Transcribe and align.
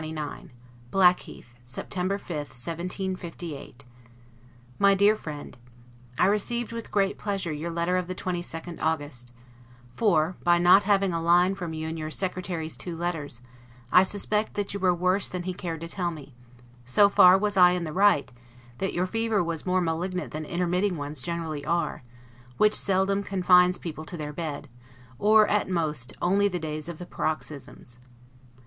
LETTER 0.03 0.15
CCXXIX 0.17 0.49
BLACKHEATH, 0.89 1.55
September 1.63 2.17
5, 2.17 2.27
1758 2.37 3.85
MY 4.79 4.95
DEAR 4.95 5.15
FRIEND: 5.15 5.59
I 6.17 6.25
received, 6.25 6.71
with 6.71 6.89
great 6.89 7.19
pleasure, 7.19 7.51
your 7.51 7.69
letter 7.69 7.97
of 7.97 8.07
the 8.07 8.15
22d 8.15 8.81
August; 8.81 9.31
for, 9.93 10.37
by 10.43 10.57
not 10.57 10.85
having 10.85 11.13
a 11.13 11.21
line 11.21 11.53
from 11.53 11.73
you 11.73 11.87
in 11.87 11.97
your 11.97 12.09
secretary's 12.09 12.75
two 12.75 12.97
letters, 12.97 13.41
I 13.91 14.01
suspect 14.01 14.55
that 14.55 14.73
you 14.73 14.79
were 14.79 14.91
worse 14.95 15.29
than 15.29 15.43
he 15.43 15.53
cared 15.53 15.81
to 15.81 15.87
tell 15.87 16.09
me; 16.09 16.33
and 16.57 16.61
so 16.85 17.07
far 17.07 17.33
I 17.33 17.35
was 17.35 17.55
in 17.55 17.83
the 17.83 17.93
right, 17.93 18.31
that 18.79 18.93
your 18.95 19.05
fever 19.05 19.43
was 19.43 19.67
more 19.67 19.81
malignant 19.81 20.31
than 20.31 20.45
intermitting 20.45 20.97
ones 20.97 21.21
generally 21.21 21.63
are, 21.63 22.01
which 22.57 22.73
seldom 22.73 23.21
confines 23.21 23.77
people 23.77 24.05
to 24.05 24.17
their 24.17 24.33
bed, 24.33 24.67
or 25.19 25.45
at 25.47 25.69
most, 25.69 26.13
only 26.23 26.47
the 26.47 26.57
days 26.57 26.89
of 26.89 26.97
the 26.97 27.05
paroxysms. 27.05 27.99